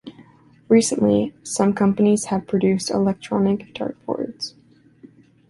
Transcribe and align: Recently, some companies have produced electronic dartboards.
Recently, 0.67 1.31
some 1.43 1.73
companies 1.73 2.25
have 2.25 2.47
produced 2.47 2.89
electronic 2.89 3.71
dartboards. 3.75 4.55